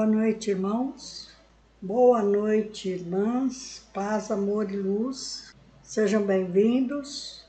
[0.00, 1.28] Boa noite, irmãos.
[1.78, 3.86] Boa noite, irmãs.
[3.92, 5.54] Paz, amor e luz.
[5.82, 7.44] Sejam bem-vindos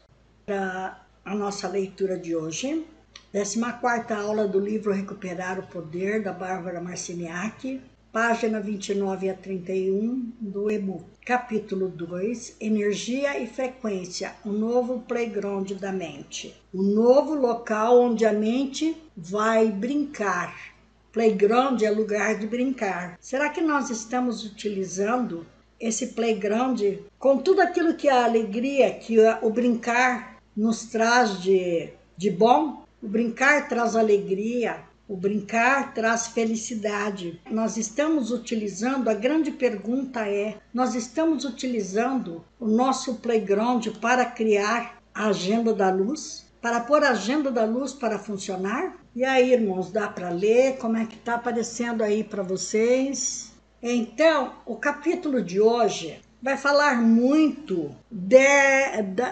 [0.46, 2.86] para a nossa leitura de hoje.
[3.32, 7.80] 14 aula do livro Recuperar o Poder, da Bárbara Marciniak,
[8.12, 11.06] página 29 a 31 do e-book.
[11.26, 16.54] Capítulo 2: Energia e frequência, um novo playground da mente.
[16.74, 20.71] Um novo local onde a mente vai brincar
[21.12, 23.18] Playground é lugar de brincar.
[23.20, 25.46] Será que nós estamos utilizando
[25.78, 26.80] esse playground
[27.20, 32.86] com tudo aquilo que a alegria, que o brincar nos traz de, de bom?
[33.04, 37.42] O brincar traz alegria, o brincar traz felicidade.
[37.52, 45.02] Nós estamos utilizando, a grande pergunta é: nós estamos utilizando o nosso playground para criar
[45.14, 46.46] a agenda da luz?
[46.62, 49.01] Para pôr a agenda da luz para funcionar?
[49.14, 50.78] E aí, irmãos, dá para ler?
[50.78, 53.52] Como é que está aparecendo aí para vocês?
[53.84, 58.38] Então, o capítulo de hoje vai falar muito de,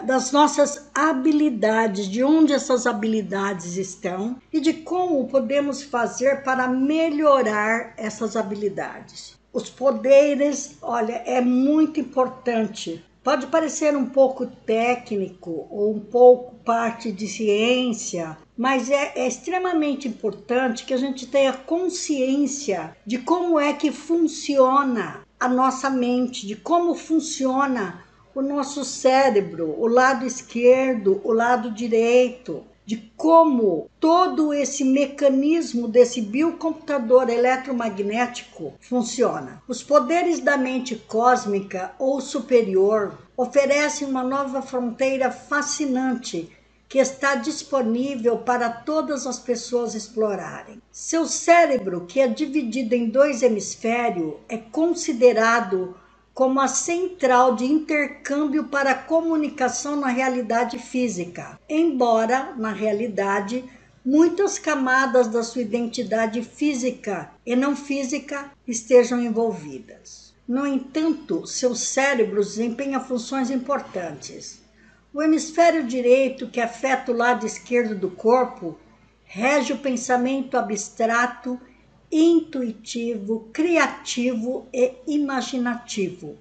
[0.06, 7.94] das nossas habilidades, de onde essas habilidades estão e de como podemos fazer para melhorar
[7.96, 9.40] essas habilidades.
[9.54, 17.12] Os poderes, olha, é muito importante Pode parecer um pouco técnico ou um pouco parte
[17.12, 23.72] de ciência, mas é, é, extremamente importante que a gente tenha consciência de como é
[23.72, 28.04] que funciona a nossa mente, de como funciona
[28.36, 36.20] o nosso cérebro, o lado esquerdo, o lado direito, de como todo esse mecanismo desse
[36.20, 39.64] biocomputador eletromagnético funciona.
[39.70, 46.52] Os poderes da mente cósmica ou superior oferecem uma nova fronteira fascinante
[46.90, 50.82] que está disponível para todas as pessoas explorarem.
[50.92, 55.96] Seu cérebro, que é dividido em dois hemisférios, é considerado
[56.34, 63.64] como a central de intercâmbio para comunicação na realidade física, embora, na realidade,
[64.04, 70.34] muitas camadas da sua identidade física e não física estejam envolvidas.
[70.48, 74.59] No entanto, seu cérebro desempenha funções importantes.
[75.12, 78.78] O hemisfério direito, que afeta o lado esquerdo do corpo,
[79.24, 81.60] rege o pensamento abstrato
[82.12, 86.38] intuitivo, criativo e imaginativo,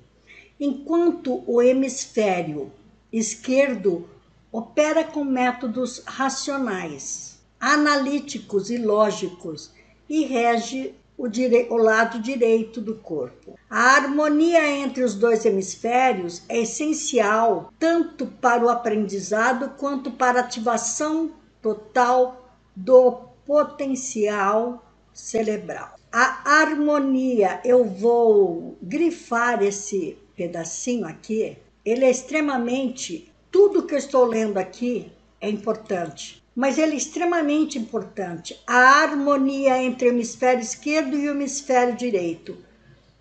[0.60, 2.70] enquanto o hemisfério
[3.10, 4.08] esquerdo
[4.52, 9.72] opera com métodos racionais, analíticos e lógicos
[10.08, 11.66] e rege o, dire...
[11.68, 13.58] o, lado direito do corpo.
[13.68, 20.44] A harmonia entre os dois hemisférios é essencial tanto para o aprendizado quanto para a
[20.44, 23.12] ativação total do
[23.44, 25.96] potencial cerebral.
[26.12, 33.32] A harmonia, eu vou grifar esse pedacinho aqui, ele é extremamente.
[33.50, 38.60] Tudo que eu estou lendo aqui é importante, mas ele é extremamente importante.
[38.66, 42.58] A harmonia entre o hemisfério esquerdo e o hemisfério direito.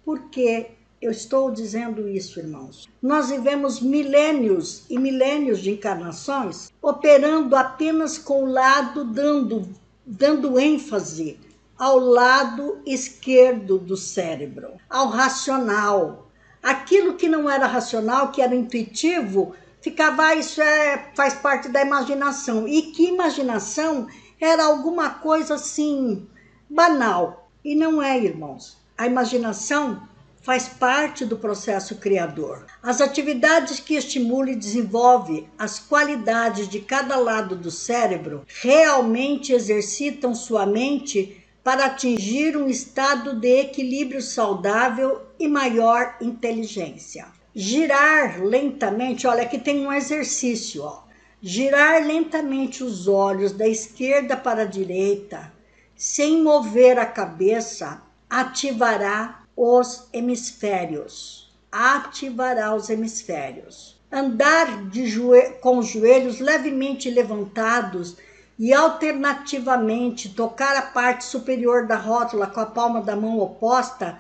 [0.04, 2.90] Por que eu estou dizendo isso, irmãos?
[3.00, 9.70] Nós vivemos milênios e milênios de encarnações operando apenas com o lado dando,
[10.04, 11.40] dando ênfase
[11.78, 16.28] ao lado esquerdo do cérebro, ao racional.
[16.64, 19.54] Aquilo que não era racional, que era intuitivo,
[19.90, 22.68] ficava, ah, isso é, faz parte da imaginação.
[22.68, 24.08] E que imaginação
[24.40, 26.28] era alguma coisa assim
[26.70, 27.50] banal.
[27.64, 28.78] E não é, irmãos.
[28.98, 30.02] A imaginação
[30.42, 32.66] faz parte do processo criador.
[32.84, 40.36] As atividades que estimulam e desenvolvem as qualidades de cada lado do cérebro realmente exercitam
[40.36, 47.37] sua mente para atingir um estado de equilíbrio saudável e maior inteligência.
[47.60, 51.02] Girar lentamente, olha, aqui tem um exercício, ó.
[51.42, 55.52] Girar lentamente os olhos da esquerda para a direita,
[55.96, 58.00] sem mover a cabeça,
[58.30, 61.52] ativará os hemisférios.
[61.72, 64.00] Ativará os hemisférios.
[64.12, 68.18] Andar joelho, com os joelhos levemente levantados
[68.60, 74.20] e alternativamente tocar a parte superior da rótula com a palma da mão oposta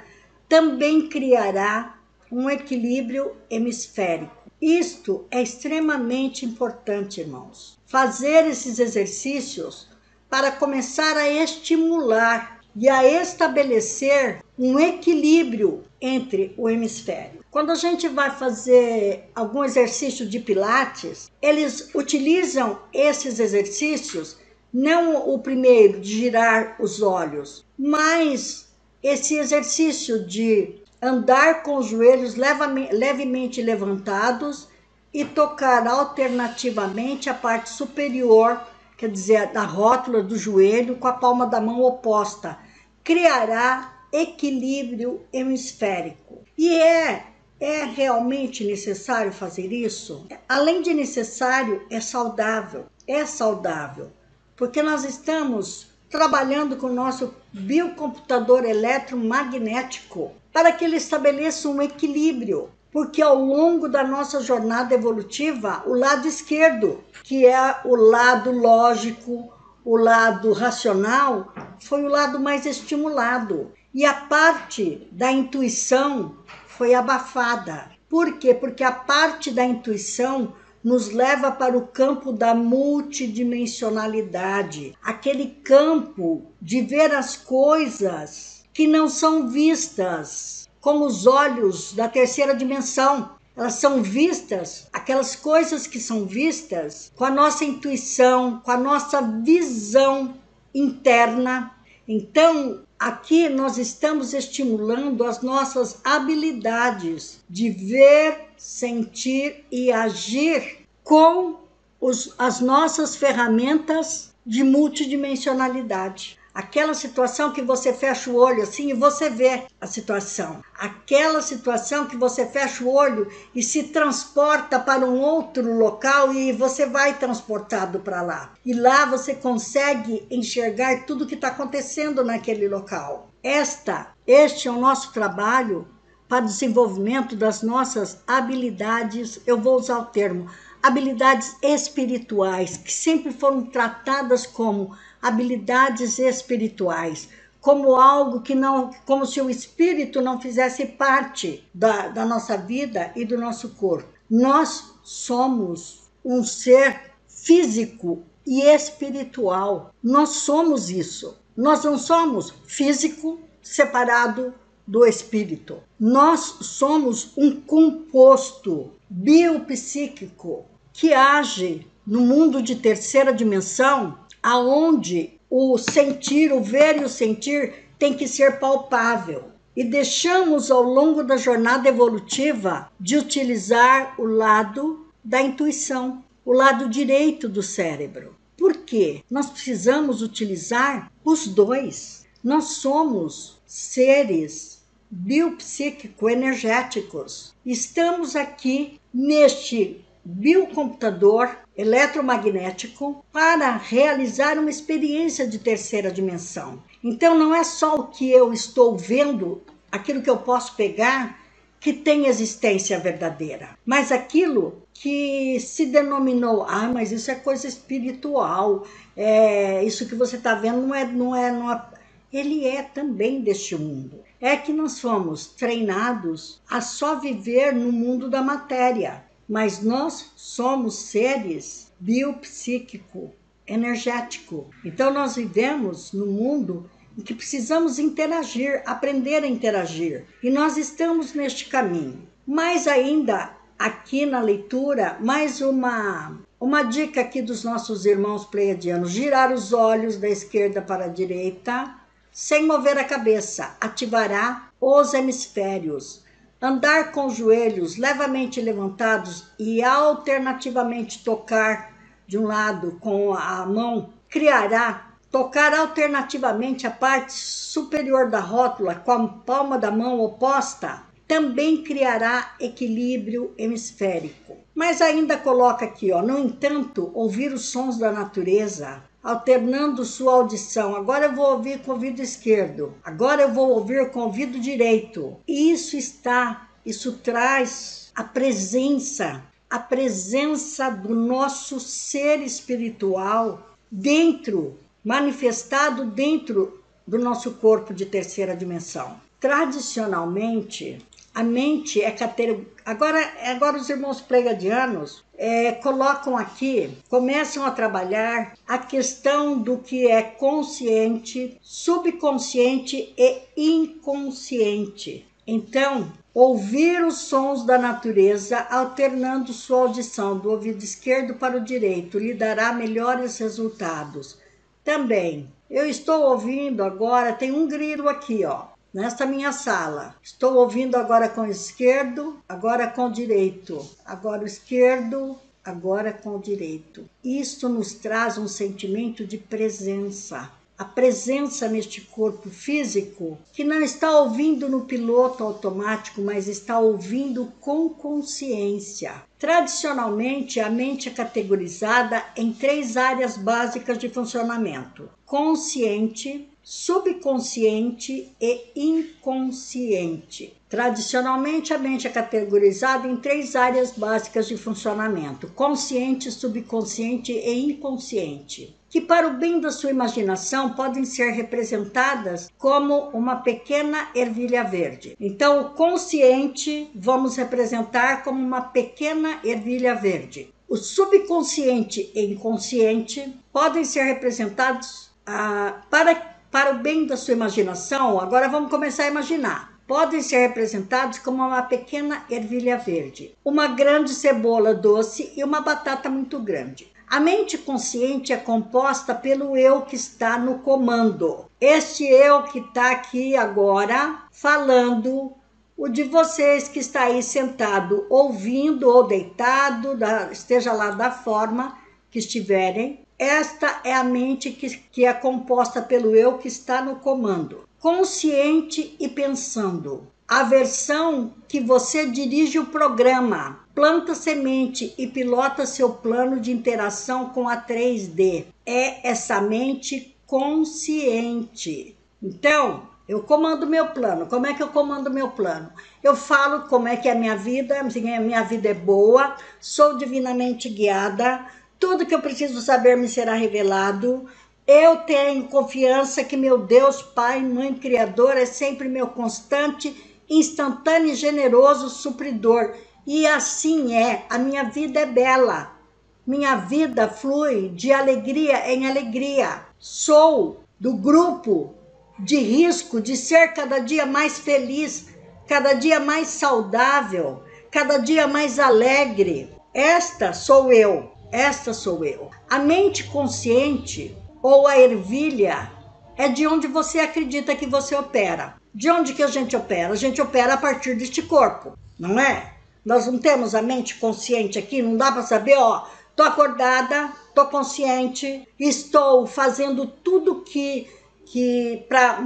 [0.50, 1.96] também criará
[2.31, 4.35] um equilíbrio hemisférico.
[4.62, 7.77] Isto é extremamente importante, irmãos.
[7.85, 9.88] Fazer esses exercícios
[10.29, 17.44] para começar a estimular e a estabelecer um equilíbrio entre o hemisfério.
[17.50, 24.38] Quando a gente vai fazer algum exercício de pilates, eles utilizam esses exercícios
[24.71, 28.68] não o primeiro de girar os olhos, mas
[29.01, 34.67] esse exercício de andar com os joelhos levemente levantados
[35.13, 38.59] e tocar alternativamente a parte superior,
[38.97, 42.57] quer dizer, da rótula do joelho com a palma da mão oposta,
[43.03, 46.44] criará equilíbrio hemisférico.
[46.57, 47.27] E é
[47.59, 50.27] é realmente necessário fazer isso?
[50.47, 52.85] Além de necessário, é saudável.
[53.07, 54.11] É saudável,
[54.55, 62.69] porque nós estamos trabalhando com o nosso biocomputador eletromagnético para que ele estabeleça um equilíbrio.
[62.92, 69.54] Porque ao longo da nossa jornada evolutiva, o lado esquerdo, que é o lado lógico,
[69.83, 73.71] o lado racional, foi o lado mais estimulado.
[73.94, 77.92] E a parte da intuição foi abafada.
[78.10, 78.53] Por quê?
[78.53, 80.53] Porque a parte da intuição
[80.88, 89.10] nos leva para o campo da multidimensionalidade, aquele campo de ver as coisas que não
[89.10, 93.31] são vistas com os olhos da terceira dimensão.
[93.54, 99.22] Elas são vistas, aquelas coisas que são vistas com a nossa intuição, com a nossa
[99.22, 100.36] visão
[100.74, 101.75] interna.
[102.07, 111.59] Então, Aqui nós estamos estimulando as nossas habilidades de ver, sentir e agir com
[112.01, 116.37] os, as nossas ferramentas de multidimensionalidade.
[116.57, 120.63] Aquela situação que você fecha o olho assim e você vê a situação.
[120.75, 126.51] Aquela situação que você fecha o olho e se transporta para um outro local e
[126.51, 128.54] você vai transportado para lá.
[128.65, 133.30] E lá você consegue enxergar tudo que está acontecendo naquele local.
[133.44, 135.88] Esta, este é o nosso trabalho
[136.27, 140.50] para o desenvolvimento das nossas habilidades, eu vou usar o termo,
[140.81, 147.29] habilidades espirituais, que sempre foram tratadas como habilidades espirituais,
[147.59, 153.11] como algo que não, como se o espírito não fizesse parte da, da nossa vida
[153.15, 154.07] e do nosso corpo.
[154.29, 159.93] Nós somos um ser físico e espiritual.
[160.03, 161.37] Nós somos isso.
[161.55, 164.53] Nós não somos físico separado
[164.85, 165.81] do espírito.
[165.99, 174.17] Nós somos um composto biopsíquico que age no mundo de terceira dimensão
[174.47, 179.49] aonde o sentir, o ver e o sentir tem que ser palpável.
[179.75, 186.88] E deixamos ao longo da jornada evolutiva de utilizar o lado da intuição, o lado
[186.88, 188.38] direito do cérebro.
[188.55, 189.21] Por quê?
[189.29, 192.25] Nós precisamos utilizar os dois.
[192.41, 197.53] Nós somos seres biopsíquico-energéticos.
[197.65, 206.81] Estamos aqui neste biocomputador eletromagnético para realizar uma experiência de terceira dimensão.
[207.03, 211.39] Então não é só o que eu estou vendo, aquilo que eu posso pegar
[211.79, 218.85] que tem existência verdadeira, mas aquilo que se denominou, ah, mas isso é coisa espiritual,
[219.15, 221.85] é, isso que você está vendo não é, não é, não é,
[222.33, 224.21] ele é também deste mundo.
[224.41, 230.95] É que nós fomos treinados a só viver no mundo da matéria mas nós somos
[230.95, 233.33] seres biopsíquico,
[233.65, 234.69] energético.
[234.83, 240.25] Então nós vivemos no mundo em que precisamos interagir, aprender a interagir.
[240.43, 242.27] E nós estamos neste caminho.
[242.45, 249.53] Mais ainda aqui na leitura, mais uma uma dica aqui dos nossos irmãos pleiadianos: girar
[249.53, 251.95] os olhos da esquerda para a direita,
[252.31, 256.24] sem mover a cabeça, ativará os hemisférios
[256.61, 261.93] andar com os joelhos levemente levantados e alternativamente tocar
[262.27, 269.11] de um lado com a mão, criará tocar alternativamente a parte superior da rótula com
[269.11, 274.57] a palma da mão oposta, também criará equilíbrio hemisférico.
[274.73, 280.96] Mas ainda coloca aqui, ó, no entanto, ouvir os sons da natureza, alternando sua audição.
[280.96, 284.57] Agora eu vou ouvir com o ouvido esquerdo, agora eu vou ouvir com o ouvido
[284.57, 285.36] direito.
[285.46, 296.81] Isso está, isso traz a presença, a presença do nosso ser espiritual dentro, manifestado dentro
[297.05, 299.19] do nosso corpo de terceira dimensão.
[299.41, 301.05] Tradicionalmente,
[301.38, 302.65] a mente é categoria.
[302.84, 310.08] Agora, agora os irmãos pregadianos é, colocam aqui, começam a trabalhar a questão do que
[310.08, 315.27] é consciente, subconsciente e inconsciente.
[315.46, 322.17] Então, ouvir os sons da natureza, alternando sua audição do ouvido esquerdo para o direito,
[322.17, 324.39] lhe dará melhores resultados.
[324.84, 330.16] Também, eu estou ouvindo agora, tem um grilo aqui, ó nesta minha sala.
[330.24, 333.88] Estou ouvindo agora com o esquerdo, agora com o direito.
[334.04, 337.08] Agora o esquerdo, agora com o direito.
[337.24, 344.20] Isso nos traz um sentimento de presença a presença neste corpo físico que não está
[344.20, 349.24] ouvindo no piloto automático, mas está ouvindo com consciência.
[349.39, 360.53] Tradicionalmente, a mente é categorizada em três áreas básicas de funcionamento: consciente, subconsciente e inconsciente.
[360.67, 368.75] Tradicionalmente, a mente é categorizada em três áreas básicas de funcionamento: consciente, subconsciente e inconsciente,
[368.89, 375.15] que, para o bem da sua imaginação, podem ser representadas como uma pequena ervilha verde.
[375.21, 380.53] Então, o consciente vamos representar como uma pequena ervilha verde.
[380.67, 388.19] O subconsciente e inconsciente podem ser representados ah, para para o bem da sua imaginação,
[388.19, 389.77] agora vamos começar a imaginar.
[389.85, 396.09] Podem ser representados como uma pequena ervilha verde, uma grande cebola doce e uma batata
[396.09, 396.91] muito grande.
[397.07, 401.45] A mente consciente é composta pelo eu que está no comando.
[401.61, 405.33] Este eu que está aqui agora falando,
[405.77, 411.77] o de vocês que está aí sentado ouvindo ou deitado, da, esteja lá da forma
[412.09, 416.97] que estiverem, esta é a mente que, que é composta pelo eu que está no
[416.97, 420.07] comando, consciente e pensando.
[420.27, 427.29] A versão que você dirige o programa, planta semente e pilota seu plano de interação
[427.29, 428.45] com a 3D.
[428.65, 431.95] É essa mente consciente.
[432.21, 434.25] Então, eu comando meu plano.
[434.25, 435.71] Como é que eu comando meu plano?
[436.03, 440.67] Eu falo como é que é a minha vida, minha vida é boa, sou divinamente
[440.67, 441.45] guiada,
[441.79, 444.25] tudo que eu preciso saber me será revelado.
[444.65, 449.96] Eu tenho confiança que meu Deus, Pai, Mãe Criador, é sempre meu constante,
[450.29, 452.74] instantâneo e generoso supridor.
[453.05, 455.77] E assim é, a minha vida é bela.
[456.25, 459.65] Minha vida flui de alegria em alegria.
[459.79, 461.74] Sou do grupo
[462.19, 465.07] de risco de ser cada dia mais feliz,
[465.48, 469.55] cada dia mais saudável, cada dia mais alegre.
[469.74, 471.16] Esta sou eu.
[471.31, 472.31] Esta sou eu.
[472.50, 475.72] A mente consciente ou a ervilha
[476.15, 478.55] é de onde você acredita que você opera.
[478.74, 479.93] De onde que a gente opera?
[479.93, 482.53] A gente opera a partir deste corpo, não é?
[482.86, 487.46] Nós não temos a mente consciente aqui, não dá para saber, ó, tô acordada, tô
[487.48, 490.88] consciente, estou fazendo tudo que
[491.25, 492.24] que para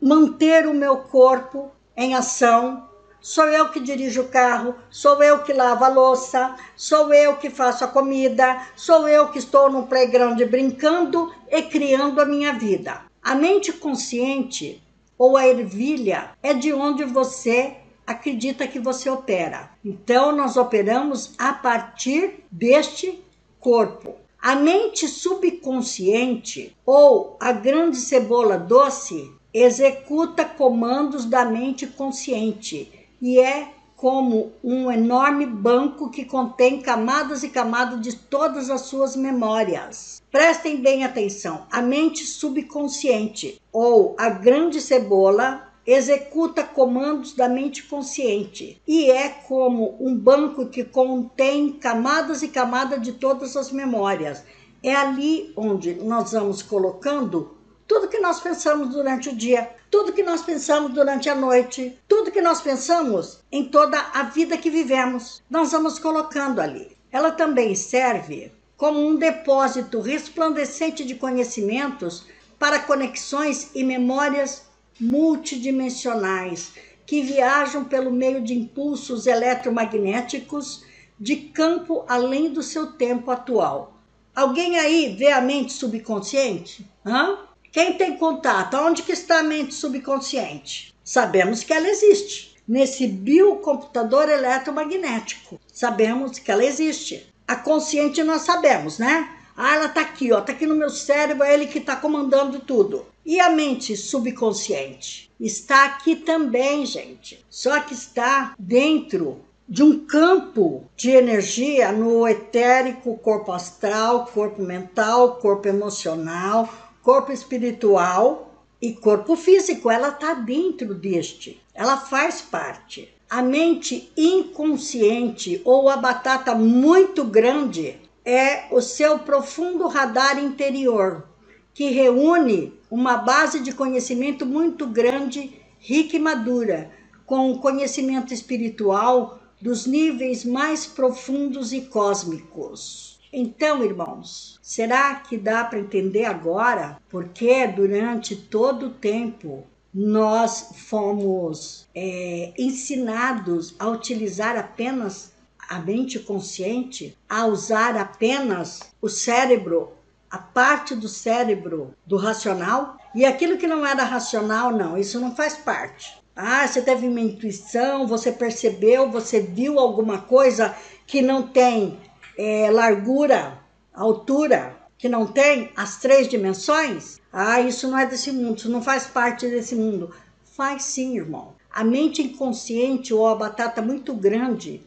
[0.00, 2.88] manter o meu corpo em ação,
[3.22, 7.50] Sou eu que dirijo o carro, sou eu que lavo a louça, sou eu que
[7.50, 13.02] faço a comida, sou eu que estou no playground brincando e criando a minha vida.
[13.22, 14.82] A mente consciente
[15.18, 19.70] ou a ervilha é de onde você acredita que você opera.
[19.84, 23.22] Então, nós operamos a partir deste
[23.60, 24.14] corpo.
[24.40, 33.74] A mente subconsciente ou a grande cebola doce executa comandos da mente consciente e é
[34.00, 40.22] como um enorme banco que contém camadas e camadas de todas as suas memórias.
[40.30, 48.80] Prestem bem atenção: a mente subconsciente ou a grande cebola executa comandos da mente consciente
[48.86, 54.44] e é como um banco que contém camadas e camadas de todas as memórias.
[54.82, 57.59] É ali onde nós vamos colocando
[57.90, 62.30] tudo que nós pensamos durante o dia, tudo que nós pensamos durante a noite, tudo
[62.30, 66.96] que nós pensamos em toda a vida que vivemos, nós vamos colocando ali.
[67.10, 72.26] Ela também serve como um depósito resplandecente de conhecimentos
[72.60, 74.62] para conexões e memórias
[75.00, 80.84] multidimensionais que viajam pelo meio de impulsos eletromagnéticos
[81.18, 83.94] de campo além do seu tempo atual.
[84.32, 86.88] Alguém aí vê a mente subconsciente?
[87.04, 87.49] Hã?
[87.72, 88.76] Quem tem contato?
[88.76, 90.92] Onde que está a mente subconsciente?
[91.04, 92.56] Sabemos que ela existe.
[92.66, 95.60] Nesse biocomputador eletromagnético.
[95.72, 97.32] Sabemos que ela existe.
[97.46, 99.36] A consciente nós sabemos, né?
[99.56, 102.60] Ah, ela tá aqui, ó, tá aqui no meu cérebro, é ele que tá comandando
[102.60, 103.06] tudo.
[103.24, 105.30] E a mente subconsciente?
[105.38, 107.44] Está aqui também, gente.
[107.48, 115.36] Só que está dentro de um campo de energia no etérico, corpo astral, corpo mental,
[115.36, 116.68] corpo emocional,
[117.02, 123.12] corpo espiritual e corpo físico, ela está dentro deste, ela faz parte.
[123.28, 131.26] A mente inconsciente ou a batata muito grande é o seu profundo radar interior,
[131.72, 136.90] que reúne uma base de conhecimento muito grande rica e madura,
[137.24, 143.09] com o conhecimento espiritual dos níveis mais profundos e cósmicos.
[143.32, 151.86] Então, irmãos, será que dá para entender agora porque durante todo o tempo nós fomos
[151.94, 155.32] é, ensinados a utilizar apenas
[155.68, 159.92] a mente consciente, a usar apenas o cérebro,
[160.28, 165.34] a parte do cérebro do racional, e aquilo que não era racional, não, isso não
[165.34, 166.18] faz parte.
[166.34, 170.74] Ah, você teve uma intuição, você percebeu, você viu alguma coisa
[171.06, 171.98] que não tem
[172.36, 173.58] é, largura,
[173.94, 177.20] altura, que não tem as três dimensões?
[177.32, 180.14] Ah, isso não é desse mundo, isso não faz parte desse mundo.
[180.56, 181.54] Faz sim, irmão.
[181.72, 184.82] A mente inconsciente ou a batata muito grande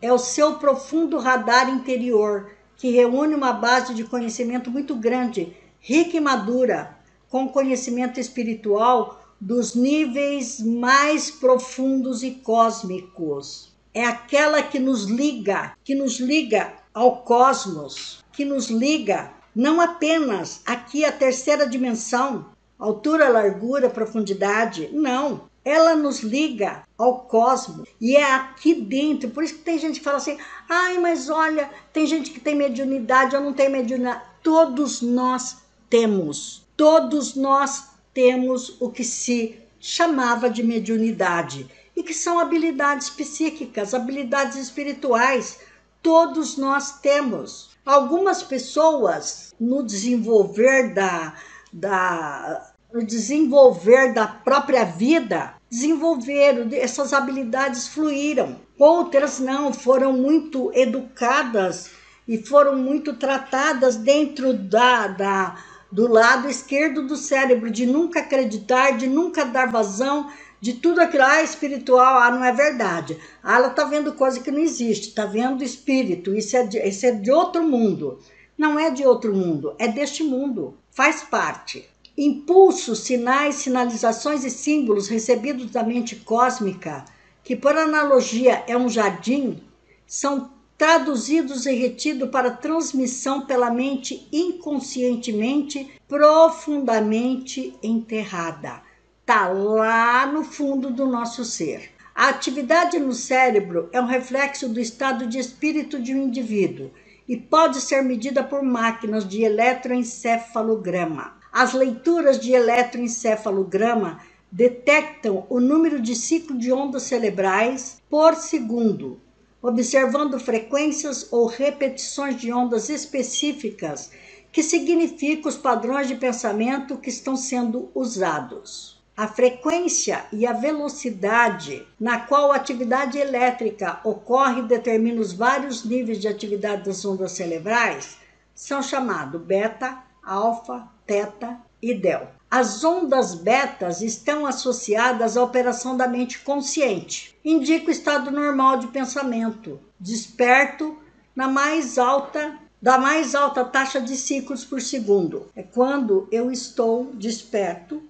[0.00, 6.16] é o seu profundo radar interior, que reúne uma base de conhecimento muito grande, rica
[6.16, 6.96] e madura,
[7.28, 13.70] com conhecimento espiritual dos níveis mais profundos e cósmicos.
[13.92, 20.60] É aquela que nos liga, que nos liga ao cosmos, que nos liga não apenas
[20.64, 22.46] aqui a terceira dimensão,
[22.78, 25.48] altura, largura, profundidade, não.
[25.62, 29.28] Ela nos liga ao cosmos e é aqui dentro.
[29.30, 32.54] Por isso que tem gente que fala assim: ai, mas olha, tem gente que tem
[32.54, 34.22] mediunidade, eu não tenho mediunidade.
[34.42, 35.58] Todos nós
[35.90, 43.92] temos, todos nós temos o que se chamava de mediunidade e que são habilidades psíquicas,
[43.92, 45.60] habilidades espirituais.
[46.02, 47.70] Todos nós temos.
[47.84, 51.34] Algumas pessoas no desenvolver da,
[51.72, 58.56] da no desenvolver da própria vida desenvolveram essas habilidades fluíram.
[58.78, 61.90] Outras não, foram muito educadas
[62.26, 65.56] e foram muito tratadas dentro da, da
[65.92, 71.24] do lado esquerdo do cérebro, de nunca acreditar, de nunca dar vazão, de tudo aquilo,
[71.24, 73.16] ah, espiritual, ah, não é verdade.
[73.42, 77.06] Ah, ela tá vendo coisa que não existe, tá vendo espírito, isso é, de, isso
[77.06, 78.18] é de outro mundo.
[78.58, 81.88] Não é de outro mundo, é deste mundo, faz parte.
[82.16, 87.06] Impulsos, sinais, sinalizações e símbolos recebidos da mente cósmica,
[87.42, 89.62] que por analogia é um jardim,
[90.06, 98.82] são traduzidos e retidos para transmissão pela mente inconscientemente profundamente enterrada.
[99.30, 101.92] Está lá no fundo do nosso ser.
[102.12, 106.90] A atividade no cérebro é um reflexo do estado de espírito de um indivíduo
[107.28, 111.38] e pode ser medida por máquinas de eletroencefalograma.
[111.52, 114.18] As leituras de eletroencefalograma
[114.50, 119.20] detectam o número de ciclo de ondas cerebrais por segundo,
[119.62, 124.10] observando frequências ou repetições de ondas específicas
[124.50, 128.98] que significam os padrões de pensamento que estão sendo usados.
[129.20, 136.18] A frequência e a velocidade na qual a atividade elétrica ocorre determina os vários níveis
[136.18, 138.16] de atividade das ondas cerebrais
[138.54, 142.32] são chamados beta, alfa, teta e delta.
[142.50, 147.38] As ondas betas estão associadas à operação da mente consciente.
[147.44, 150.96] Indica o estado normal de pensamento, desperto
[151.36, 155.46] na mais alta da mais alta taxa de ciclos por segundo.
[155.54, 158.02] É quando eu estou desperto.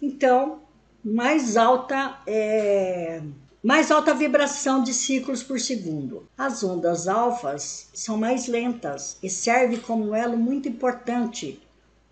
[0.00, 0.60] Então,
[1.04, 3.22] mais alta é,
[3.62, 6.26] mais alta vibração de ciclos por segundo.
[6.36, 11.60] As ondas alfas são mais lentas e servem como elo muito importante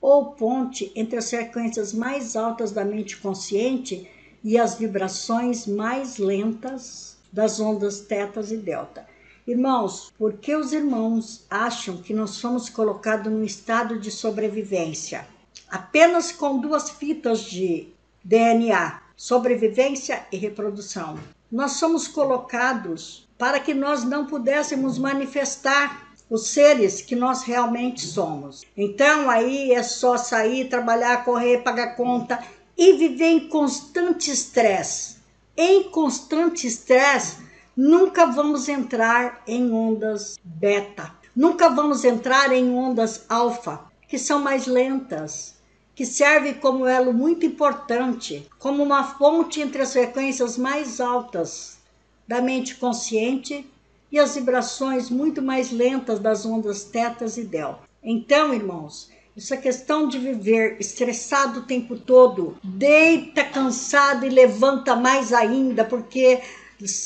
[0.00, 4.06] ou ponte entre as frequências mais altas da mente consciente
[4.44, 9.06] e as vibrações mais lentas das ondas tetas e delta.
[9.46, 15.26] Irmãos, por que os irmãos acham que nós somos colocados num estado de sobrevivência?
[15.70, 17.88] Apenas com duas fitas de
[18.24, 21.18] DNA, sobrevivência e reprodução.
[21.50, 28.64] Nós somos colocados para que nós não pudéssemos manifestar os seres que nós realmente somos.
[28.76, 32.38] Então aí é só sair, trabalhar, correr, pagar conta
[32.76, 35.16] e viver em constante estresse.
[35.56, 37.38] Em constante estresse,
[37.76, 41.12] nunca vamos entrar em ondas beta.
[41.34, 45.57] Nunca vamos entrar em ondas alfa, que são mais lentas,
[45.98, 51.76] que servem como elo muito importante, como uma fonte entre as frequências mais altas
[52.24, 53.68] da mente consciente
[54.12, 57.80] e as vibrações muito mais lentas das ondas tetas e delta.
[58.00, 65.32] Então, irmãos, essa questão de viver estressado o tempo todo, deita cansado e levanta mais
[65.32, 66.40] ainda, porque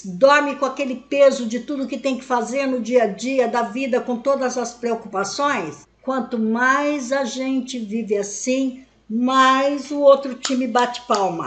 [0.05, 3.62] dorme com aquele peso de tudo que tem que fazer no dia a dia da
[3.62, 5.90] vida, com todas as preocupações.
[6.02, 11.46] Quanto mais a gente vive assim, mais o outro time bate palma.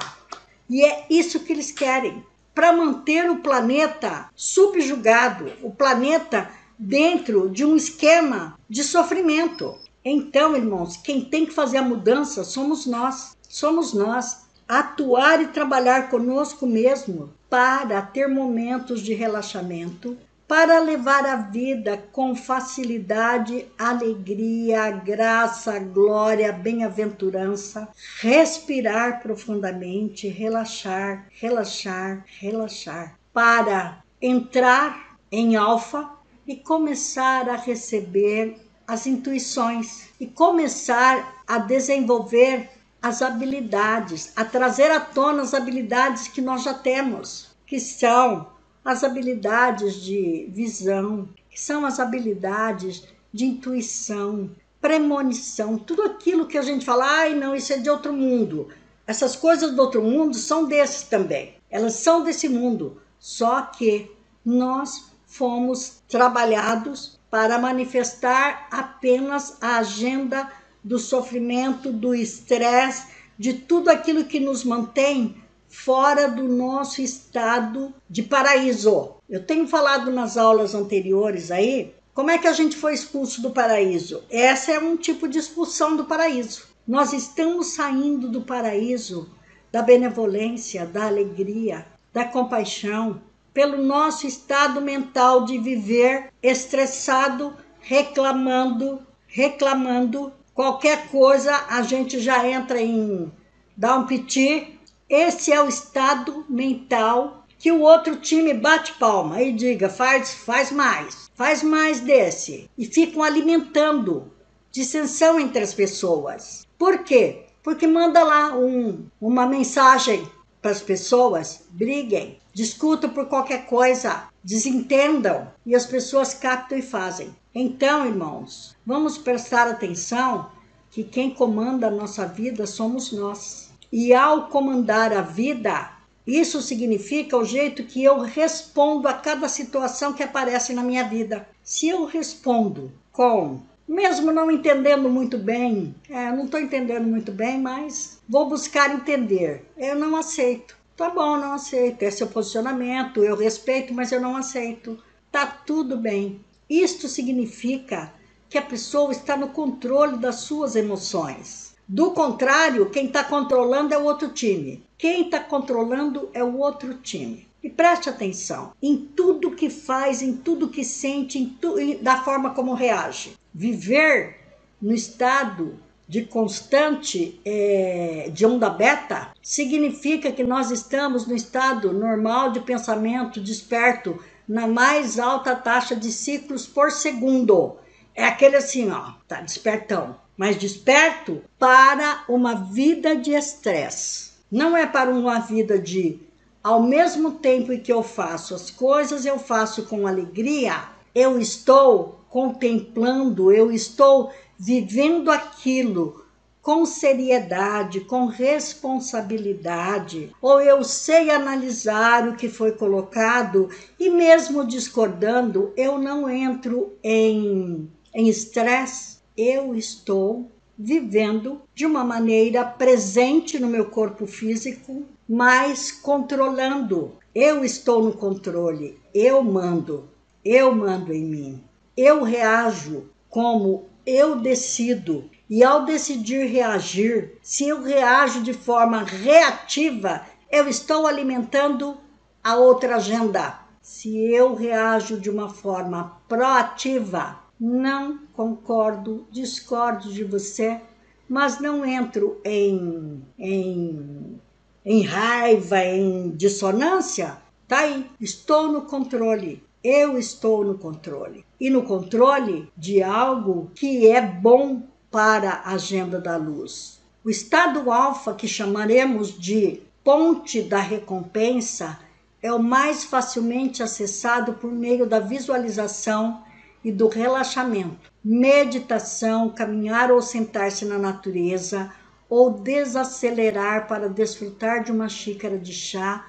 [0.70, 7.66] E é isso que eles querem para manter o planeta subjugado, o planeta dentro de
[7.66, 9.76] um esquema de sofrimento.
[10.04, 13.36] Então, irmãos, quem tem que fazer a mudança somos nós.
[13.50, 14.46] Somos nós.
[14.68, 22.36] Atuar e trabalhar conosco mesmo para ter momentos de relaxamento, para levar a vida com
[22.36, 27.88] facilidade, alegria, graça, glória, bem-aventurança,
[28.20, 36.10] respirar profundamente, relaxar, relaxar, relaxar, para entrar em alfa
[36.46, 42.70] e começar a receber as intuições e começar a desenvolver
[43.02, 48.55] as habilidades, a trazer à tona as habilidades que nós já temos, que são
[48.86, 56.62] as habilidades de visão, que são as habilidades de intuição, premonição, tudo aquilo que a
[56.62, 58.70] gente fala, ai não, isso é de outro mundo.
[59.08, 61.56] Essas coisas do outro mundo são desses também.
[61.72, 64.12] Elas são desse mundo, só que
[64.46, 70.50] nós fomos trabalhados para manifestar apenas a agenda
[70.84, 75.44] do sofrimento, do estresse, de tudo aquilo que nos mantém
[75.76, 79.16] fora do nosso estado de paraíso.
[79.30, 83.52] Eu tenho falado nas aulas anteriores aí como é que a gente foi expulso do
[83.52, 84.24] paraíso.
[84.30, 86.66] Essa é um tipo de expulsão do paraíso.
[86.88, 89.30] Nós estamos saindo do paraíso
[89.72, 93.22] da benevolência, da alegria, da compaixão,
[93.54, 100.32] pelo nosso estado mental de viver estressado, reclamando, reclamando.
[100.54, 103.30] Qualquer coisa a gente já entra em
[103.76, 104.75] dar um piti
[105.10, 110.72] esse é o estado mental que o outro time bate palma e diga: faz, faz
[110.72, 112.70] mais, faz mais desse.
[112.78, 114.32] E ficam alimentando
[114.72, 116.66] dissensão entre as pessoas.
[116.78, 117.46] Por quê?
[117.64, 120.28] Porque manda lá um, uma mensagem
[120.62, 125.48] para as pessoas: briguem, discutam por qualquer coisa, desentendam.
[125.66, 127.36] E as pessoas captam e fazem.
[127.54, 130.50] Então, irmãos, vamos prestar atenção
[130.92, 133.65] que quem comanda a nossa vida somos nós.
[133.92, 135.92] E ao comandar a vida,
[136.26, 141.48] isso significa o jeito que eu respondo a cada situação que aparece na minha vida.
[141.64, 147.62] Se eu respondo com, mesmo não entendendo muito bem, é, não estou entendendo muito bem,
[147.62, 149.64] mas vou buscar entender.
[149.78, 150.76] Eu não aceito.
[150.98, 152.02] Tá bom, não aceito.
[152.02, 154.98] É seu posicionamento, eu respeito, mas eu não aceito.
[155.32, 156.40] Tá tudo bem.
[156.68, 158.12] Isto significa
[158.50, 161.75] que a pessoa está no controle das suas emoções.
[161.88, 164.84] Do contrário, quem está controlando é o outro time.
[164.98, 167.48] Quem está controlando é o outro time.
[167.62, 172.24] E preste atenção em tudo que faz, em tudo que sente, em tu, em, da
[172.24, 173.34] forma como reage.
[173.54, 174.38] Viver
[174.82, 182.52] no estado de constante é, de onda beta significa que nós estamos no estado normal
[182.52, 187.78] de pensamento desperto na mais alta taxa de ciclos por segundo.
[188.16, 194.32] É aquele assim, ó, tá despertão mas desperto para uma vida de estresse.
[194.52, 196.20] Não é para uma vida de,
[196.64, 202.20] ao mesmo tempo em que eu faço as coisas, eu faço com alegria, eu estou
[202.30, 206.24] contemplando, eu estou vivendo aquilo
[206.62, 213.70] com seriedade, com responsabilidade, ou eu sei analisar o que foi colocado
[214.00, 222.64] e mesmo discordando, eu não entro em em estresse eu estou vivendo de uma maneira
[222.64, 227.14] presente no meu corpo físico, mas controlando.
[227.34, 230.10] Eu estou no controle, eu mando,
[230.44, 231.64] eu mando em mim.
[231.98, 235.30] Eu reajo como eu decido.
[235.50, 241.98] E ao decidir reagir, se eu reajo de forma reativa, eu estou alimentando
[242.44, 243.60] a outra agenda.
[243.82, 250.82] Se eu reajo de uma forma proativa, não concordo, discordo de você,
[251.28, 254.40] mas não entro em, em,
[254.86, 257.38] em raiva, em dissonância.
[257.68, 259.64] Tá aí, estou no controle.
[259.84, 261.46] Eu estou no controle.
[261.60, 267.00] E no controle de algo que é bom para a agenda da luz.
[267.24, 271.98] O estado alfa, que chamaremos de ponte da recompensa,
[272.42, 276.44] é o mais facilmente acessado por meio da visualização
[276.86, 278.12] e do relaxamento.
[278.24, 281.92] Meditação, caminhar ou sentar-se na natureza
[282.30, 286.28] ou desacelerar para desfrutar de uma xícara de chá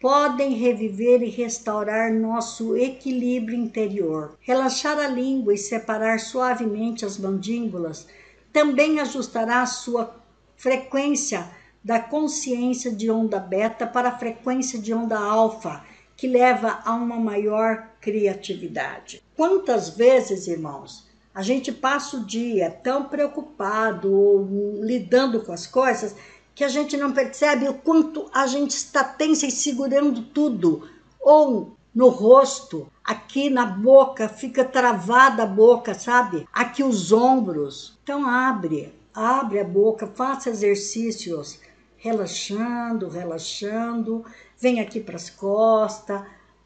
[0.00, 4.36] podem reviver e restaurar nosso equilíbrio interior.
[4.40, 8.06] Relaxar a língua e separar suavemente as mandíbulas
[8.50, 10.16] também ajustará a sua
[10.56, 11.46] frequência
[11.84, 15.84] da consciência de onda beta para a frequência de onda alfa,
[16.18, 19.22] que leva a uma maior criatividade.
[19.36, 24.44] Quantas vezes, irmãos, a gente passa o dia tão preocupado ou
[24.82, 26.16] lidando com as coisas
[26.56, 30.88] que a gente não percebe o quanto a gente está tensa e segurando tudo,
[31.20, 36.48] ou no rosto, aqui na boca, fica travada a boca, sabe?
[36.52, 37.96] Aqui os ombros.
[38.02, 41.60] Então abre, abre a boca, faça exercícios,
[41.96, 44.24] relaxando, relaxando,
[44.60, 46.22] vem aqui para as costas,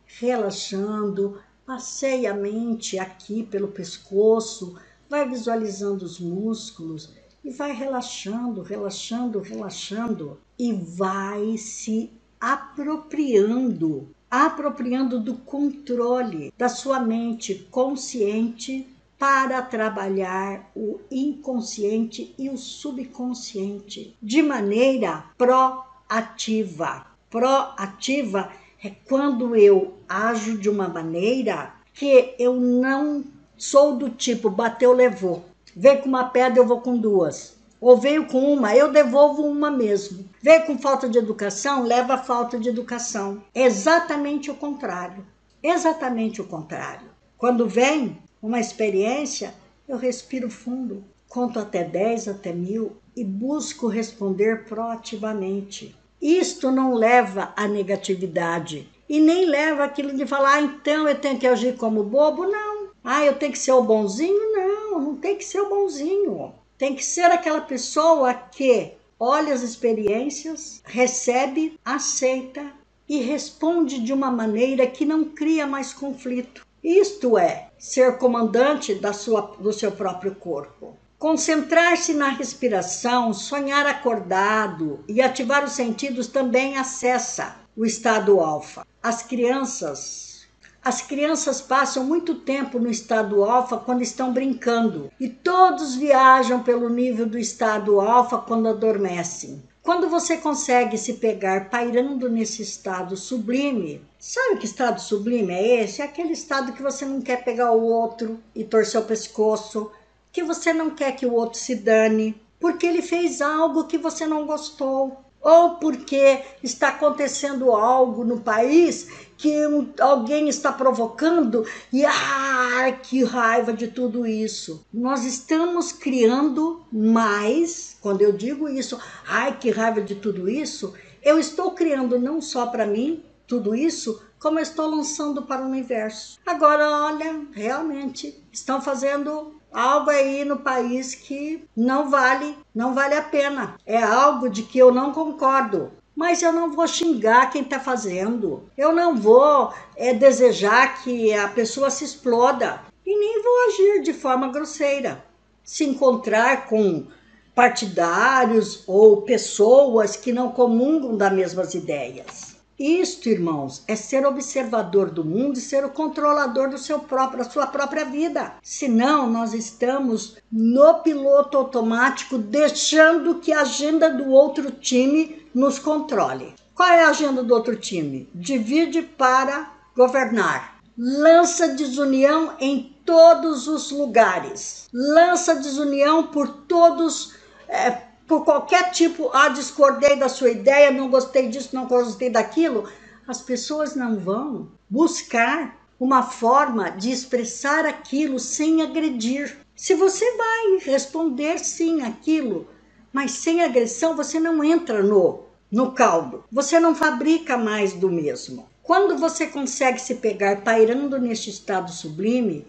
[0.07, 4.77] relaxando, passeie a mente aqui pelo pescoço,
[5.09, 15.35] vai visualizando os músculos e vai relaxando, relaxando, relaxando e vai se apropriando, apropriando do
[15.35, 27.12] controle da sua mente consciente para trabalhar o inconsciente e o subconsciente de maneira proativa.
[27.33, 28.51] Proativa
[28.85, 33.25] é quando eu ajo de uma maneira que eu não
[33.57, 35.43] sou do tipo bateu, levou.
[35.75, 37.57] Veio com uma pedra, eu vou com duas.
[37.81, 40.29] Ou veio com uma, eu devolvo uma mesmo.
[40.43, 43.43] Veio com falta de educação, leva a falta de educação.
[43.55, 45.27] Exatamente o contrário.
[45.63, 47.09] Exatamente o contrário.
[47.39, 49.55] Quando vem uma experiência,
[49.89, 55.97] eu respiro fundo, conto até 10, até mil e busco responder proativamente.
[56.23, 61.37] Isto não leva à negatividade e nem leva aquilo de falar, ah, então eu tenho
[61.37, 62.45] que agir como bobo.
[62.45, 62.91] Não.
[63.03, 64.53] Ah, eu tenho que ser o bonzinho?
[64.53, 66.55] Não, não tem que ser o bonzinho.
[66.79, 72.73] Tem que ser aquela pessoa que olha as experiências, recebe, aceita
[73.09, 76.65] e responde de uma maneira que não cria mais conflito.
[76.85, 80.97] Isto é ser comandante da sua, do seu próprio corpo.
[81.23, 88.85] Concentrar-se na respiração, sonhar acordado e ativar os sentidos também acessa o estado alfa.
[89.01, 90.49] As crianças
[90.85, 96.89] as crianças passam muito tempo no estado alfa quando estão brincando e todos viajam pelo
[96.89, 99.63] nível do estado alfa quando adormecem.
[99.81, 106.03] Quando você consegue se pegar pairando nesse estado sublime, sabe que estado sublime é esse?
[106.03, 109.91] É aquele estado que você não quer pegar o outro e torcer o pescoço,
[110.33, 114.27] que você não quer que o outro se dane, porque ele fez algo que você
[114.27, 122.05] não gostou, ou porque está acontecendo algo no país que um, alguém está provocando e
[122.05, 124.87] ah, que raiva de tudo isso.
[124.95, 131.39] Nós estamos criando mais, quando eu digo isso, ai que raiva de tudo isso, eu
[131.39, 136.39] estou criando não só para mim tudo isso, como eu estou lançando para o universo.
[136.47, 143.23] Agora, olha, realmente estão fazendo algo aí no país que não vale, não vale a
[143.23, 143.77] pena.
[143.87, 145.91] É algo de que eu não concordo.
[146.15, 148.69] Mas eu não vou xingar quem está fazendo.
[148.77, 152.81] Eu não vou é, desejar que a pessoa se exploda.
[153.05, 155.25] E nem vou agir de forma grosseira.
[155.65, 157.07] Se encontrar com
[157.55, 162.52] partidários ou pessoas que não comungam das mesmas ideias.
[162.79, 167.51] Isto, irmãos, é ser observador do mundo e ser o controlador do seu próprio, da
[167.51, 168.55] sua própria vida.
[168.63, 176.55] Senão, nós estamos no piloto automático, deixando que a agenda do outro time nos controle.
[176.75, 178.29] Qual é a agenda do outro time?
[178.35, 180.79] Divide para governar.
[180.97, 184.89] Lança desunião em todos os lugares.
[184.93, 187.35] Lança desunião por todos.
[187.69, 192.89] É, por qualquer tipo, ah, discordei da sua ideia, não gostei disso, não gostei daquilo,
[193.27, 199.57] as pessoas não vão buscar uma forma de expressar aquilo sem agredir.
[199.77, 202.69] Se você vai responder sim aquilo,
[203.13, 206.45] mas sem agressão, você não entra no no caldo.
[206.53, 208.69] Você não fabrica mais do mesmo.
[208.83, 212.67] Quando você consegue se pegar pairando neste estado sublime,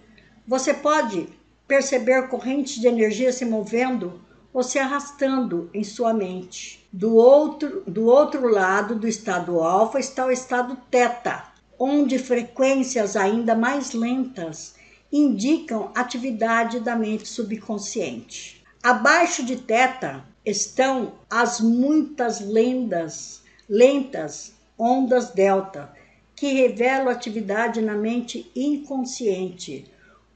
[0.47, 1.27] você pode
[1.67, 4.21] perceber correntes de energia se movendo
[4.53, 6.87] ou se arrastando em sua mente.
[6.93, 13.55] Do outro, do outro lado do estado alfa está o estado teta, onde frequências ainda
[13.55, 14.75] mais lentas
[15.11, 18.63] indicam atividade da mente subconsciente.
[18.81, 25.91] Abaixo de teta estão as muitas lendas, lentas ondas delta,
[26.35, 29.85] que revelam atividade na mente inconsciente,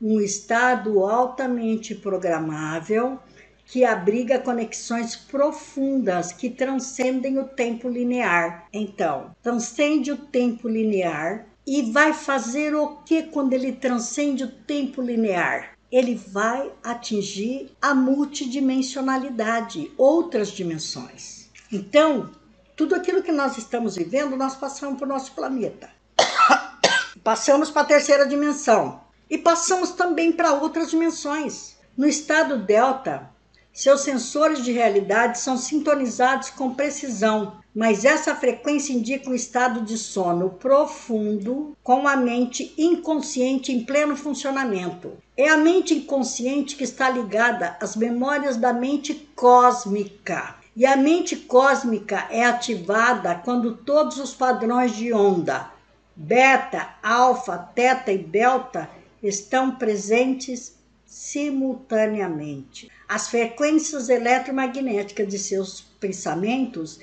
[0.02, 3.20] um estado altamente programável
[3.68, 8.66] que abriga conexões profundas que transcendem o tempo linear.
[8.72, 15.02] Então, transcende o tempo linear e vai fazer o que quando ele transcende o tempo
[15.02, 15.74] linear?
[15.92, 21.50] Ele vai atingir a multidimensionalidade, outras dimensões.
[21.72, 22.32] Então,
[22.74, 25.90] tudo aquilo que nós estamos vivendo, nós passamos para o nosso planeta.
[27.24, 29.02] Passamos para a terceira dimensão.
[29.30, 31.76] E passamos também para outras dimensões.
[31.98, 33.30] No estado delta,
[33.78, 40.00] seus sensores de realidade são sintonizados com precisão, mas essa frequência indica um estado de
[40.00, 45.14] sono profundo com a mente inconsciente em pleno funcionamento.
[45.38, 50.56] É a mente inconsciente que está ligada às memórias da mente cósmica.
[50.76, 55.72] E a mente cósmica é ativada quando todos os padrões de onda,
[56.16, 58.90] beta, alfa, teta e delta,
[59.22, 60.77] estão presentes
[61.18, 62.92] simultaneamente.
[63.10, 67.00] As frequências eletromagnéticas de seus pensamentos,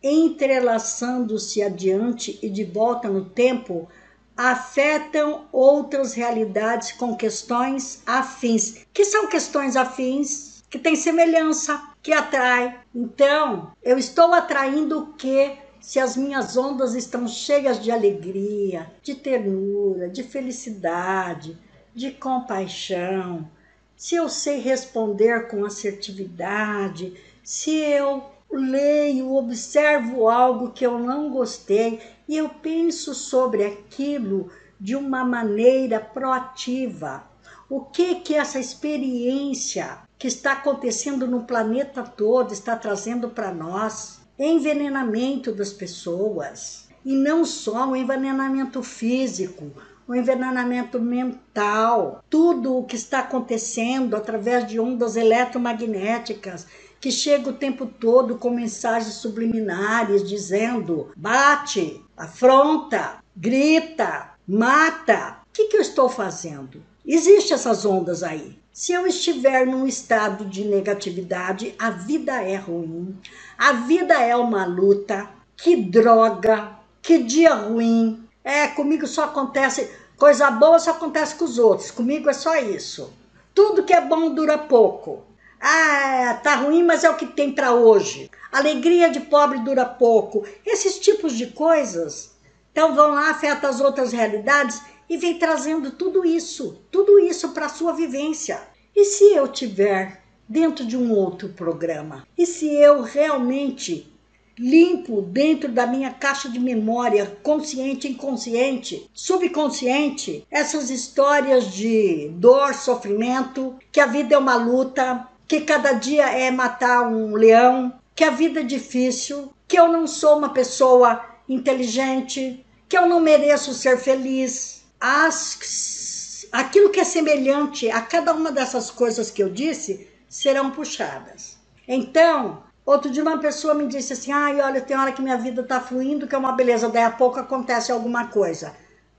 [0.00, 3.88] entrelaçando-se adiante e de volta no tempo,
[4.36, 8.86] afetam outras realidades com questões afins.
[8.94, 10.62] Que são questões afins?
[10.70, 12.78] Que têm semelhança, que atrai.
[12.94, 15.56] Então, eu estou atraindo o que?
[15.80, 21.58] Se as minhas ondas estão cheias de alegria, de ternura, de felicidade,
[21.92, 23.48] de compaixão,
[23.96, 32.00] se eu sei responder com assertividade, se eu leio, observo algo que eu não gostei
[32.28, 37.24] e eu penso sobre aquilo de uma maneira proativa.
[37.68, 44.20] O que que essa experiência que está acontecendo no planeta todo está trazendo para nós?
[44.38, 46.88] Envenenamento das pessoas.
[47.04, 49.72] E não só o envenenamento físico,
[50.06, 56.66] o envenenamento mental, tudo o que está acontecendo através de ondas eletromagnéticas
[57.00, 65.38] que chega o tempo todo com mensagens subliminares dizendo: bate, afronta, grita, mata.
[65.46, 66.82] O que, que eu estou fazendo?
[67.04, 68.58] Existem essas ondas aí.
[68.72, 73.16] Se eu estiver num estado de negatividade, a vida é ruim,
[73.56, 75.30] a vida é uma luta.
[75.56, 81.58] Que droga, que dia ruim, é, comigo só acontece, coisa boa só acontece com os
[81.58, 83.12] outros, comigo é só isso.
[83.52, 85.24] Tudo que é bom dura pouco.
[85.60, 88.30] Ah, tá ruim, mas é o que tem para hoje.
[88.52, 90.46] Alegria de pobre dura pouco.
[90.64, 92.36] Esses tipos de coisas.
[92.70, 97.68] Então vão lá, afeta as outras realidades e vem trazendo tudo isso, tudo isso para
[97.68, 98.60] sua vivência.
[98.94, 102.24] E se eu tiver dentro de um outro programa?
[102.38, 104.15] E se eu realmente
[104.58, 113.76] limpo dentro da minha caixa de memória, consciente, inconsciente, subconsciente, essas histórias de dor, sofrimento,
[113.92, 118.30] que a vida é uma luta, que cada dia é matar um leão, que a
[118.30, 123.98] vida é difícil, que eu não sou uma pessoa inteligente, que eu não mereço ser
[123.98, 124.84] feliz.
[125.00, 131.56] As, aquilo que é semelhante a cada uma dessas coisas que eu disse serão puxadas.
[131.86, 135.64] Então, Outro dia uma pessoa me disse assim, ai, olha, tem hora que minha vida
[135.64, 138.72] tá fluindo, que é uma beleza, daí a pouco acontece alguma coisa.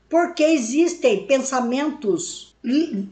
[0.10, 2.56] Porque existem pensamentos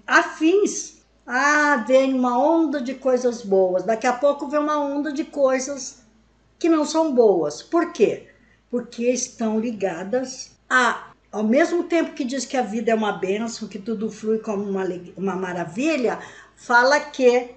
[0.08, 0.96] afins.
[1.28, 6.04] Ah, vem uma onda de coisas boas, daqui a pouco vem uma onda de coisas
[6.58, 7.62] que não são boas.
[7.62, 8.28] Por quê?
[8.70, 13.68] Porque estão ligadas a ao mesmo tempo que diz que a vida é uma benção,
[13.68, 14.86] que tudo flui como uma,
[15.18, 16.18] uma maravilha,
[16.56, 17.50] fala que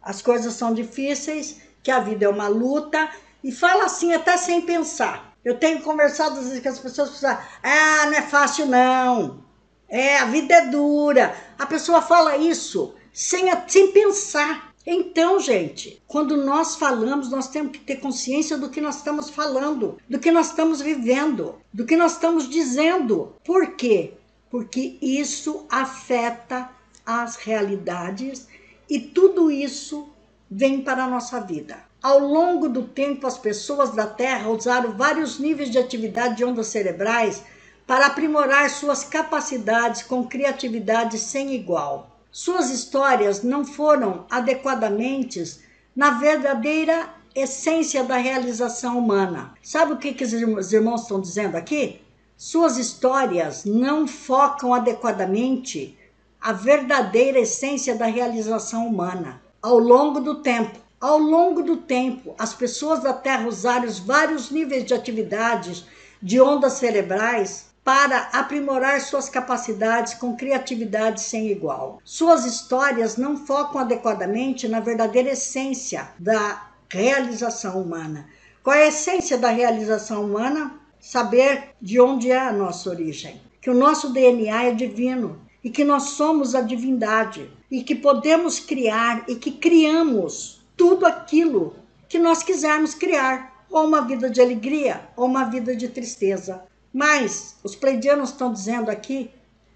[0.00, 3.08] as coisas são difíceis que a vida é uma luta
[3.44, 5.34] e fala assim até sem pensar.
[5.44, 9.44] Eu tenho conversado às vezes com as pessoas que falam, ah, não é fácil não.
[9.86, 11.36] É, a vida é dura.
[11.58, 14.72] A pessoa fala isso sem, sem pensar.
[14.86, 19.98] Então, gente, quando nós falamos, nós temos que ter consciência do que nós estamos falando,
[20.08, 23.34] do que nós estamos vivendo, do que nós estamos dizendo.
[23.44, 24.14] Por quê?
[24.50, 26.70] Porque isso afeta
[27.04, 28.48] as realidades
[28.88, 30.08] e tudo isso
[30.56, 31.76] vem para a nossa vida.
[32.00, 36.68] Ao longo do tempo, as pessoas da Terra usaram vários níveis de atividade de ondas
[36.68, 37.42] cerebrais
[37.84, 42.08] para aprimorar suas capacidades com criatividade sem igual.
[42.30, 45.58] Suas histórias não foram adequadamente
[45.94, 49.54] na verdadeira essência da realização humana.
[49.60, 52.00] Sabe o que, que os irmãos estão dizendo aqui?
[52.36, 55.98] Suas histórias não focam adequadamente
[56.40, 60.78] a verdadeira essência da realização humana ao longo do tempo.
[61.00, 65.86] Ao longo do tempo, as pessoas da Terra usaram os vários níveis de atividades
[66.20, 71.98] de ondas cerebrais para aprimorar suas capacidades com criatividade sem igual.
[72.04, 78.28] Suas histórias não focam adequadamente na verdadeira essência da realização humana.
[78.62, 80.74] Qual é a essência da realização humana?
[81.00, 83.40] Saber de onde é a nossa origem.
[83.62, 88.60] Que o nosso DNA é divino e que nós somos a divindade e que podemos
[88.60, 91.74] criar e que criamos tudo aquilo
[92.08, 93.52] que nós quisermos criar.
[93.70, 96.62] ou uma vida de alegria, ou uma vida de tristeza.
[96.92, 99.28] Mas os pleidianos estão dizendo aqui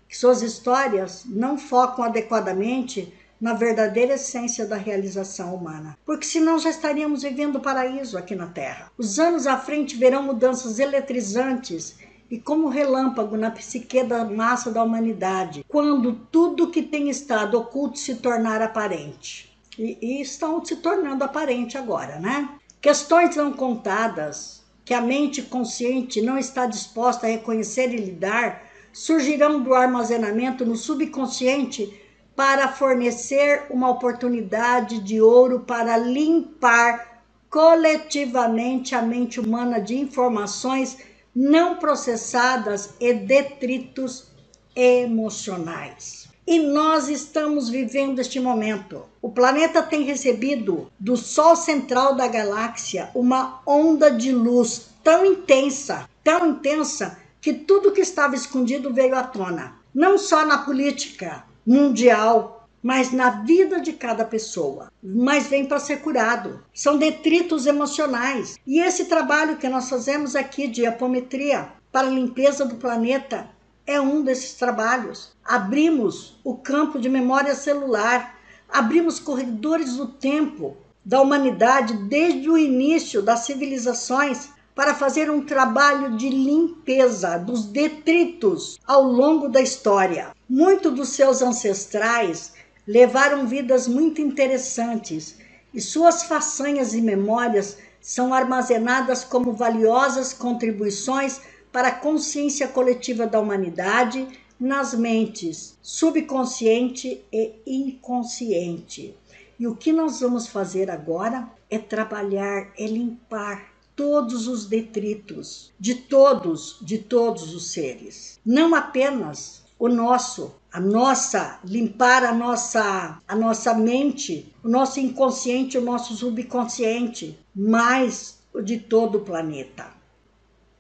[0.08, 5.98] que suas histórias não focam adequadamente na verdadeira essência da realização humana.
[6.04, 8.92] Porque senão já estaríamos vivendo paraíso aqui na Terra.
[8.96, 11.96] Os anos à frente verão mudanças eletrizantes
[12.30, 17.98] e como relâmpago na psique da massa da humanidade, quando tudo que tem estado oculto
[17.98, 19.48] se tornar aparente.
[19.78, 22.48] E, e estão se tornando aparente agora, né?
[22.80, 28.62] Questões não contadas, que a mente consciente não está disposta a reconhecer e lidar,
[28.92, 31.92] surgirão do armazenamento no subconsciente
[32.34, 40.98] para fornecer uma oportunidade de ouro para limpar coletivamente a mente humana de informações
[41.40, 44.26] não processadas e detritos
[44.74, 46.28] emocionais.
[46.44, 49.04] E nós estamos vivendo este momento.
[49.22, 56.10] O planeta tem recebido do Sol central da galáxia uma onda de luz tão intensa,
[56.24, 59.76] tão intensa, que tudo que estava escondido veio à tona.
[59.94, 64.90] Não só na política, mundial, mas na vida de cada pessoa.
[65.02, 66.62] Mas vem para ser curado.
[66.72, 68.56] São detritos emocionais.
[68.66, 73.48] E esse trabalho que nós fazemos aqui de apometria para limpeza do planeta
[73.86, 75.32] é um desses trabalhos.
[75.44, 83.22] Abrimos o campo de memória celular, abrimos corredores do tempo da humanidade desde o início
[83.22, 90.32] das civilizações para fazer um trabalho de limpeza dos detritos ao longo da história.
[90.48, 92.52] Muitos dos seus ancestrais
[92.88, 95.36] levaram vidas muito interessantes
[95.74, 101.38] e suas façanhas e memórias são armazenadas como valiosas contribuições
[101.70, 104.26] para a consciência coletiva da humanidade
[104.58, 109.14] nas mentes subconsciente e inconsciente.
[109.60, 115.94] E o que nós vamos fazer agora é trabalhar, é limpar todos os detritos de
[115.94, 118.40] todos, de todos os seres.
[118.46, 125.76] Não apenas o nosso, a nossa, limpar a nossa, a nossa mente, o nosso inconsciente,
[125.76, 129.92] o nosso subconsciente, mas o de todo o planeta.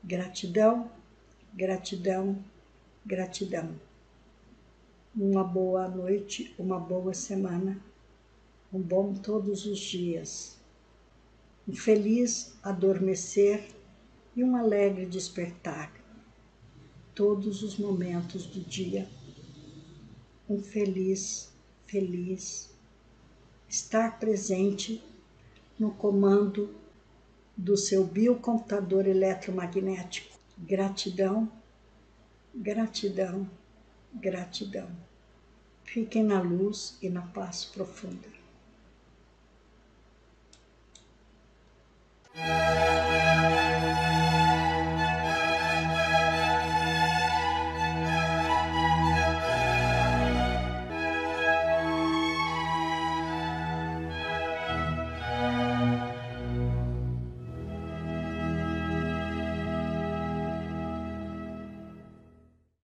[0.04, 0.88] Gratidão,
[1.52, 2.38] gratidão,
[3.04, 3.70] gratidão.
[5.16, 7.76] Uma boa noite, uma boa semana,
[8.72, 10.56] um bom todos os dias
[11.66, 13.64] um feliz adormecer
[14.36, 15.92] e um alegre despertar.
[17.16, 19.08] Todos os momentos do dia,
[20.48, 21.52] um feliz,
[21.86, 22.74] feliz.
[23.68, 25.02] Estar presente
[25.78, 26.74] no comando
[27.56, 30.38] do seu biocomputador eletromagnético.
[30.56, 31.50] Gratidão,
[32.54, 33.48] gratidão,
[34.14, 34.88] gratidão.
[35.84, 38.28] Fiquem na luz e na paz profunda.